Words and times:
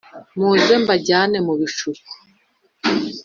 Muze 0.39 0.73
mbajyane 0.83 1.37
mu 1.47 1.53
bishuko 1.59 2.09